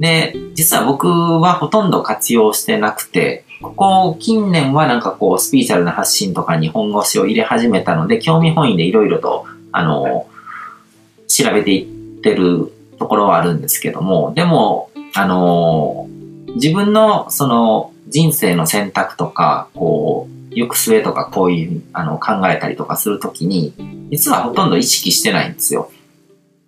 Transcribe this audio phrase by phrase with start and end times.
[0.00, 10.26] で、実は僕はほとんど活用してなくて、ここ近年はなんかこうスピーチャルな発信とかに本腰を入れ始めたので、興味本位でいろいろと、あの、
[11.28, 16.08] 調べていってるところはあるんですけども、でも、あの、
[16.54, 23.74] 自分のその人生の選択とか、こう、行く末とかこういうあの考えたりとかするときに、
[24.10, 25.90] 実はほとんど意識してないんですよ。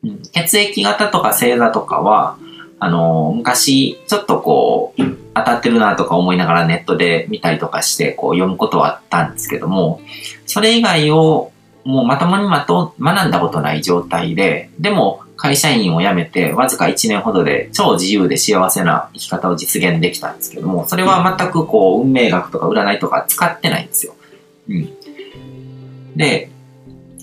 [0.05, 2.39] うん、血液型とか星座とかは、
[2.81, 5.03] あの、昔、ちょっとこう、
[5.35, 10.01] 当たってるなとか思いながらネットで見たりとかして、こう読むことはあったんですけども、
[10.47, 11.53] それ以外を
[11.85, 24.15] もうまともにまと学んだことない状態で、でも会社員を辞めてわずか1年ほどで超自由で幸せな生き方を実現できたんですけども、それは全くこう運命学とか占いとか使ってないんですよ。
[24.69, 24.91] うん。
[26.17, 26.51] で、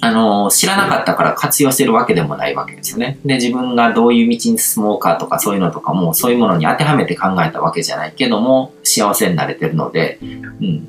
[0.05, 3.17] あの、知らなかったから活用してるわけでもないわけですよね。
[3.25, 10.87] で、自分がどういう道に進もうかとかそういうのとかも、そういうものに当てはめて考えたわけじゃないけども、幸せになれてるので、うん。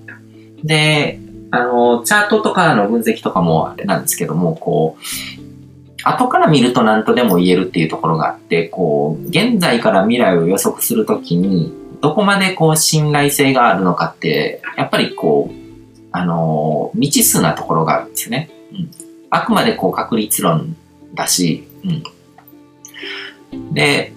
[0.63, 1.19] で、
[1.51, 11.73] あの、チャートとかの分析とかもあれなんですけども、こう、後から見ると何とでも言えるっていうところがあって、こう、現在から未来を予測するときに、
[12.03, 15.55] どこまでこう信頼性があるのかって、やっぱりこう、
[16.13, 18.51] あの、未知数なところがあるんですよね。
[18.73, 19.06] うん
[19.37, 20.77] あくまでこう確率論
[21.15, 21.89] だし、う
[23.57, 23.75] ん。
[23.75, 24.13] で、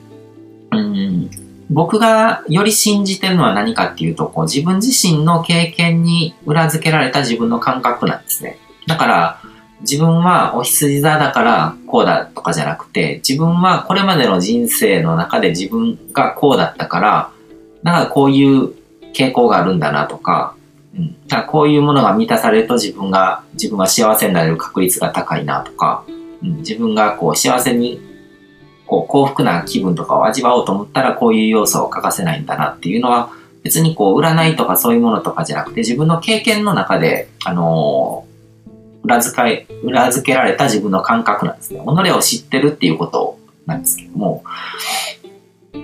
[0.72, 1.30] うん、
[1.70, 8.58] 僕がより信じてるのは何かっていうと、こう自分自身の経験に裏付けられた自分の感覚なんですね。
[8.88, 9.42] だから、
[9.82, 17.32] 自分はお羊座だからこうだとかじゃなくて、自分はこれまでの人生の中で自分がこうだったから、
[17.84, 18.74] だからこういう
[19.14, 20.56] 傾向があるんだなとか、
[20.96, 26.04] うん、だこういうものが満たされると自分が、自分が幸せになれる確率が高いなとか、
[26.42, 28.02] うん、自分がこう幸せに、
[28.86, 33.32] こう幸福な気分とかを味わおうと思ったらこういう要素を欠かせないんだなっていうのは、
[33.64, 41.82] 別にこう占いとかそういうものとかじゃなくて自分の経験の中で、あのー、裏付け、裏付けられた自分の感覚なんですね。
[41.82, 44.44] 己を知ってるっていうことなんですけども、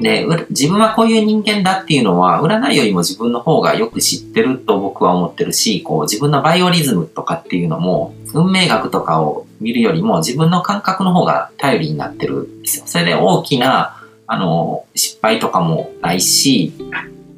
[0.02, 12.84] で、自分はこういう人間だっていうのは、占いよりも自分の方がよく知ってると僕は思ってるし、こう自分のバイオリズムとかっていうのも、運命学とかを見るよりも自分の感覚の方が頼りになってるんですよ。
[12.86, 16.74] それで大きな、あの、失敗とかもないし、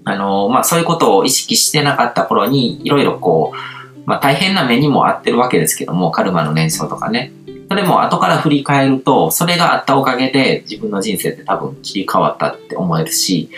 [0.03, 7.31] あの、まあそういうことを意識してなかった頃に、いろいろこう、まあ大変な目にも合ってるわけですけども、カルマの燃焼とかね。
[7.77, 13.51] それも後から振り返ると、それがあったおかげで自分の人生って多分切り替わったって思えるし、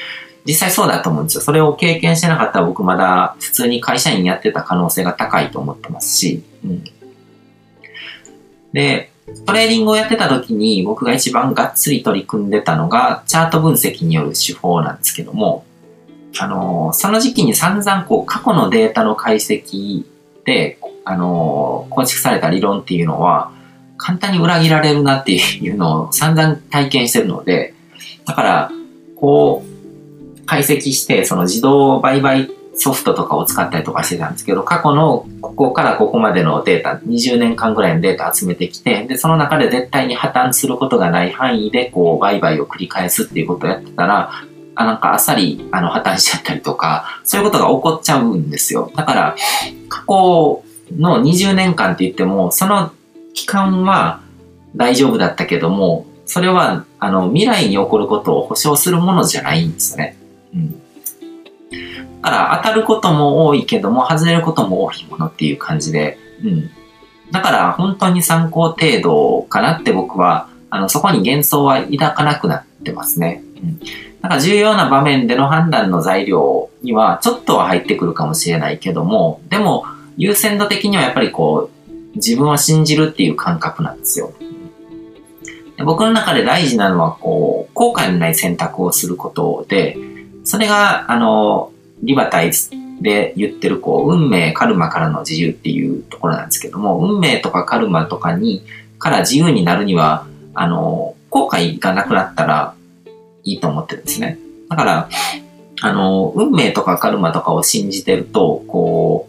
[0.46, 1.42] 実際そうだと思うんですよ。
[1.42, 6.84] それを経験してなかったら僕まだ普通に会社員やってた可能性が高いと思ってますし、うん。
[8.74, 9.10] で、
[9.46, 15.64] トレーディングをやってた時に僕が一番がっつり取り組んでたのがチャート分析による手法なんですけども、
[16.38, 20.04] あのー、その時期に散々こう過去のデータの解析
[20.44, 23.58] で、あのー、構築された理論っていうのは、
[24.00, 27.76] 簡単に裏切られるなっていうのを散々体験してるので、
[28.26, 28.72] だから、
[29.16, 44.32] こう、解析して、その自動売買ソフトとかを使ったりとかしてたんですけど、過去のここからここまでのデータ、20年間ぐらいのデータ集めてきて、で、その中で絶対に破綻することがない範囲で、こう、売買を繰り返すっていうことをやってたら、
[44.76, 48.92] あ、なんかあっさり、あの、破綻しちゃったりとか、そういうことが起こっちゃうんですよ。
[48.96, 49.36] だから、
[49.90, 50.64] 過去
[50.98, 52.92] の20年間って言っても、その
[53.40, 54.20] 期間は
[54.76, 60.18] 大丈夫だったけども、それは、あの、未来に起こることを保証するものじゃないんですね。
[60.54, 60.82] うん。
[62.22, 66.70] だから当たることも多いけども、外れることも多いものっていう感じで、うん。
[67.32, 73.42] だから本当に参考程度かなって僕は、あの、そこに幻想は抱かなくなってますね。
[73.64, 73.80] うん。
[74.22, 79.86] だから重要な場面での判断の材料にはちょっとは入ってくるかもしれないけども、でも
[80.18, 81.79] 優先度的にはやっぱりこう、
[82.20, 84.34] 自分を信じるっていう感覚なんですよ。
[85.78, 89.98] で僕の中で大事なのは、こう、後悔のない選択をすることで、
[90.44, 91.72] それが、あの、
[92.04, 92.72] リバタイズ
[93.02, 98.64] で言ってる、こう、運命、カルマからの自由っていうところなんですけども、運命とかカルマとかに、
[98.98, 102.74] から自由になるには、あの、後悔がなくなったら
[103.44, 104.38] いいと思ってるんですね。
[104.70, 105.10] だから、
[105.82, 109.29] あの、運命とかカルマとかを信じてると、こ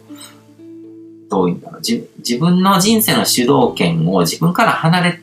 [1.31, 5.19] どういうんだろう自分の人生の主導権を自分から離れ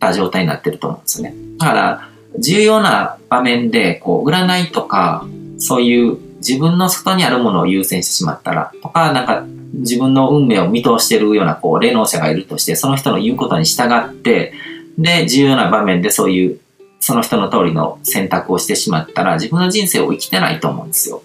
[0.00, 1.34] た状態になってると思うんですよね。
[1.58, 2.08] だから、
[2.38, 5.26] 重要な場面で、こう、占いとか、
[5.58, 14.54] そういう自分の外にあるものを優先してしまったら、とか、なんか、自分の運命を見通してるような、こう、霊能者がいるとして、その人の言うことに従って、
[14.98, 16.58] で、重要な場面でそういう、
[16.98, 21.22] その人の通りの選択をしてしまったら自分の人生を生きてないと思うんですよ。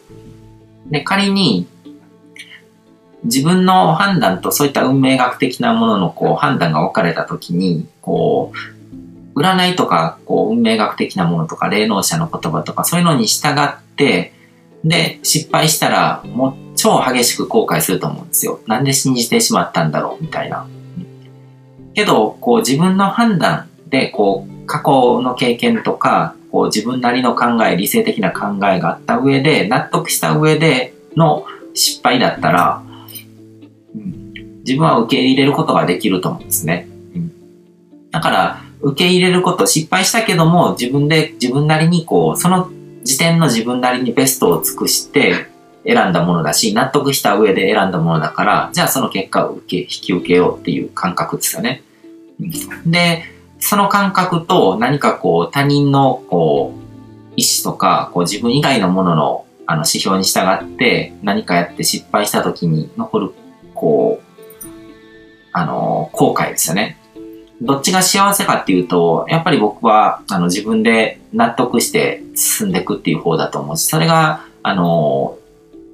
[0.88, 1.68] で、仮に
[3.26, 14.32] 自分の判断とそういった運命学的なもののこう判断が分かれた時に、こう、占いとか、こう、運命学的なものとか、霊能者の言葉とか、そういうのに従って、
[14.86, 18.60] で、失敗したら、もう超激しく後悔すると思うんですよ。
[18.68, 20.66] なんで信じてしまったんだろう、みたいな。
[21.94, 32.85] けど、こう、自分の判断で、こう、過去の経験とか、こう、自分なりの考え、理性的な考えがあった上で、納得した上での失敗だったら、
[34.66, 36.88] 自分は受け入れることができると思うんですね。
[37.16, 37.32] うん、
[38.12, 42.70] だから、受け入れること、失敗したけども、自分で、自分なりにこう、その
[43.04, 45.48] 時点の自分なりにベストを尽くして
[45.86, 51.84] 選んだものだし、納得した上で選んだものだから、じゃあその結果を受け、引き受けようっていう感覚ですよね。
[52.86, 53.24] で、
[53.60, 63.32] その感覚と何かこう、他人のこう、意思とか、こう自分以外のもののあの指標に従って何かやって失敗した時に残る、
[63.74, 64.25] こう、
[65.58, 66.98] あの、後悔ですよね。
[67.62, 75.38] どっちが幸せかっていうと、やっぱり僕は、あの、自分で納得して進んでいくっていう方だと思うし、それが、あの、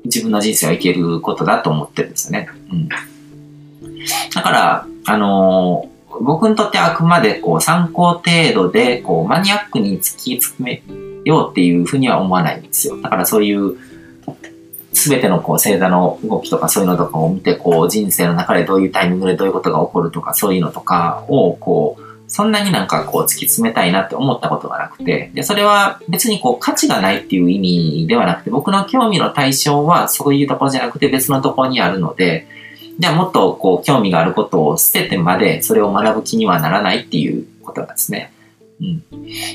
[0.04, 2.50] 自分の人生を生きることだと思ってるんですよね。
[2.72, 2.90] うん。
[4.34, 5.88] だから、あの、
[6.22, 10.84] 僕にとってあくまでこう参考程度でこうマニアックに突き詰め
[11.24, 13.00] ようっていうふうには思わないんですよ。
[13.02, 13.78] だからそういう
[14.94, 32.48] すべてのこう星座の動きとかそういうのとかを見て、こう人生の中でどういうタイミングでどういうことが起こるとかそういうのとかをこう、そんなになんかこう突き詰めたいなって思ったことがなくて、で、それは別にこう価値がないっていう意味ではなくて、僕の興味の対象はそういうところじゃなくて別のところにあるので、
[33.00, 38.32] じゃあもっとこう興味があることを捨ててまでそれを学ぶ気にはならないっていうことなんですね。
[38.80, 39.04] うん。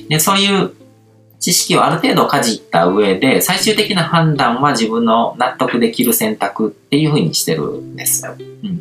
[0.08, 0.72] で、そういう
[1.38, 8.34] 知識をある程度かじった上で、最終的な判断は自分の納得できる選択っていうふうにしてるんですよ。
[8.38, 8.78] うん、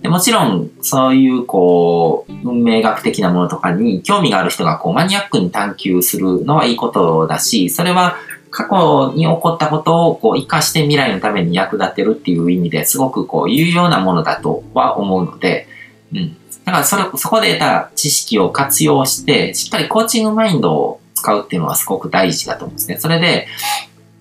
[0.00, 8.16] でもちろん、そういう、こう、運命学的なものとかに興味がある人が、こう、マニアックに探求するのはいいことだし、それは
[8.50, 15.66] 過去に起こったことを、こう、活かして未来のために役立てるっていう意味ですごく、こう、有用なものだとは思うので、
[16.14, 16.36] うん。
[16.64, 22.98] だから、それ、そこで得た知識を活用して、しっかりコーチングマインドを使うっていうのはすごく大事だと思うんですね。
[22.98, 23.46] それで、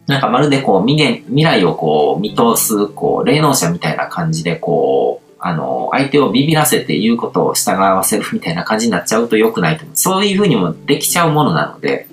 [0.08, 9.98] なんかまるでこう未未来をこう見通す、こう、霊能者みたいな感じでこう、あの、相手をビビらせて言うことを従わせるみたいな感じになっちゃうと良くないと思う。
[9.98, 12.08] そういうふうにもできちゃうものなので、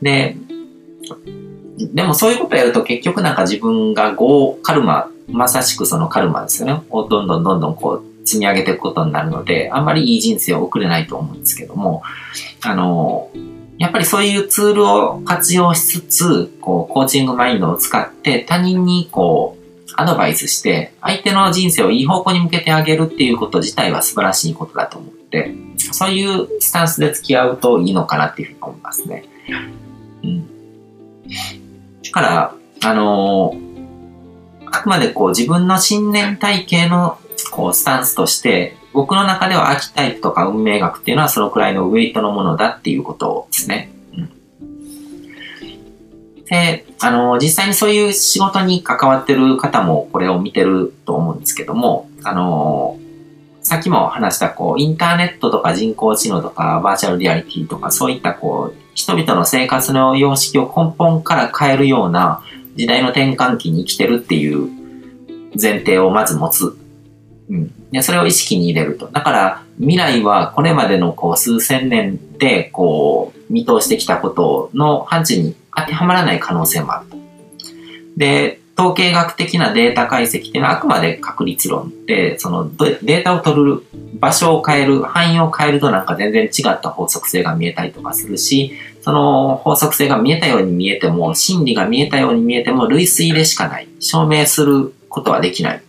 [0.00, 0.36] で、
[1.92, 6.82] でもそういうことやると結局なんか自分が5カルマ、まさしくそのカルマですよね。
[6.90, 12.02] をどんどんどんどんこう積み上げていくことになるので、あんまりいい人生を送れないと思うんですけども、
[12.62, 13.30] あの、
[13.78, 19.64] やっぱりそういうツールを活用しつつ、こう、コーチングマインドを使って他人にこう、
[19.96, 25.54] アドバイスして、相手の人生をいい方向に向けてあげるっていうこと自体は素晴らしいことだと思って、
[25.92, 29.24] そういうスタンスで付き合うといいのかなっていうふうに思いますね。
[30.22, 30.46] うん。
[32.02, 32.54] だから、
[32.84, 37.18] あのー、あくまでこう自分の信念体系の
[37.50, 43.90] こうスタンスとして、僕の中ではアーキタイプとか運命学っていうのはそのくらいのウェイトのものだっていうことですね。
[44.12, 44.30] うん、
[46.44, 53.00] で、あの、実際にそういう仕事に関わってる方もこれを見てると思うんですけども、あの、
[53.62, 62.44] さっきも話したこう、インターネットとか人工知能とかバーチャルリアリティとかそういったこう、人々の生活の様式を根本から変えるような
[62.76, 64.68] 時代の転換期に生きてるっていう
[65.60, 66.83] 前提をまず持つ。
[67.48, 67.90] うん。
[67.90, 69.06] で、それを意識に入れると。
[69.08, 77.16] だから、未来はこれまでのこう数千年でこう見通してきたことの範疇に当てはまらない可能性もあると。
[78.16, 83.82] で、統計学的なデータ解析っていうのはあくまで確率論で、そのデータを取る
[84.18, 88.72] 場所を変える、範囲を変えるとなんか全然違った法則性が見えたりとかするし、
[89.02, 93.88] その法則性が見えたように見えても、真理が見えたように見えても類推でしかない。
[94.00, 95.82] 証明することはできない。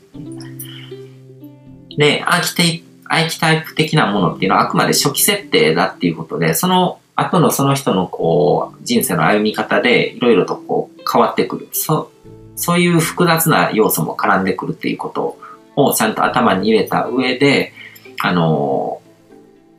[1.98, 11.70] で、アーキテイアーキタイプ的なものっていうのはあくまで初期設定だっていうことで、その後のその人のこう、人生の歩み方でいろいろとこう変わってくる。
[11.72, 12.12] そ
[12.58, 15.38] そういう複雑な要素も絡んでくるっていうこと
[15.76, 17.74] をちゃんと頭に入れた上で、
[18.20, 19.02] あの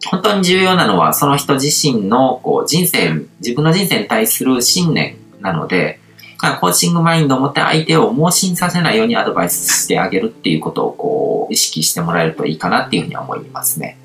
[0.05, 6.01] 本当に重要なのはその人自身のこう人生、自分の人生に対する信念なので、
[6.37, 13.99] からコーチングマインドを持って相手を盲信させないようにアドバイスしてあげるっていうことをこう意識してもらえるといいかなっていうふうに思いますね。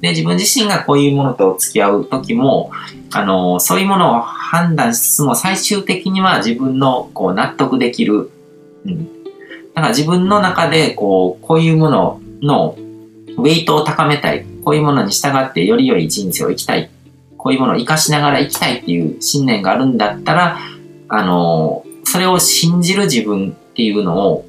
[0.00, 2.70] で、自分自身がこういうものと付き合う時も、
[3.12, 8.30] あの、そういうものを判断しつつも、最終的には自分のこう納得できる、
[8.84, 9.04] うん。
[9.74, 12.76] だから自分の中で、こう、こういうものの
[13.38, 14.44] ウェイトを高めたい。
[14.64, 16.90] こういうものに従ってより良い人生を生きたい。
[17.36, 20.58] こういうものを活かしながら生きたいっていう信念があるんだったら、
[21.08, 24.46] あの、それを信じる自分っていうのを、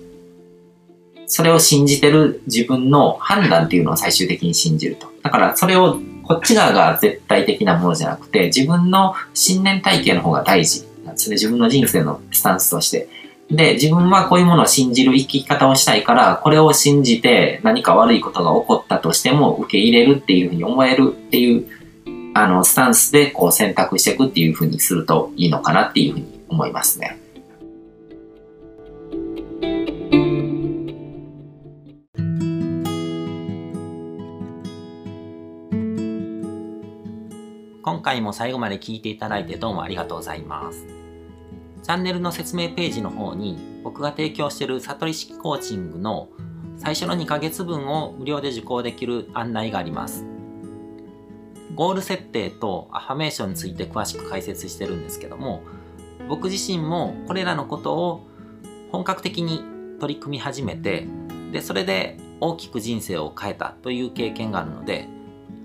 [1.28, 5.08] それを信じてる自分の判断っていうのを最終的に信じると。
[5.22, 11.36] だからそれをこっち側が絶対的なものじゃなくて、自分の信念体系の方が大事なんですね。
[11.36, 13.08] 自分の人生のスタンスとして。
[13.50, 21.66] で、自分はこういうものを信じる生き方をしたいから、これを信じて何か悪いことが起こったとしても受け入れるっていうふうに思えるっていう、
[22.36, 27.20] あの、スタンスでこう選択していくっていうふうにするといいのかなっていうふうに思いますね。
[37.82, 40.86] 今回も最後まで聞いていただいてどうもありがとうございます。
[41.82, 46.29] チャンネルの説明ページの方に僕が提供している悟り式コーチングの
[46.77, 50.25] 最初の2ヶ月分を無料で受講できる案内があります。
[51.75, 55.63] ゴール設定とアファメーションについて詳しく解説してるんですけども、
[56.28, 58.28] 僕自身もこれらのことを
[58.92, 59.64] 本格的に
[60.00, 61.08] 取り組み始めて、
[61.52, 65.08] で、それで大きく人生を変えたという経験があるので、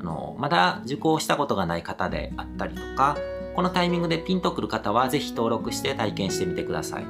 [0.01, 3.17] あの、まだ受講したことがない方であったりとか、
[3.55, 7.07] このタイミングでピンとくる方はぜひ登録して体験してみてください。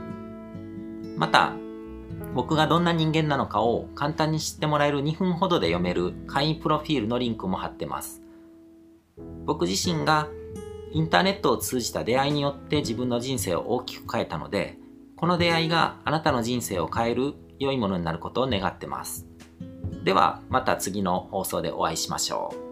[1.16, 1.52] また、
[2.34, 8.22] 僕がどんな人間なのかを簡単に知ってもらえる2分ほどで読める会員プロフィールのリンクも貼ってます。
[9.46, 10.28] 僕自身が
[10.94, 14.78] インターネットを通じた出会いによって自分の人生を大きく変えたので、
[15.16, 19.26] この出会いがあなたの人生を変える良いものになることを願ってます。
[20.04, 22.63] ではまた次の放送でお会いしましょう。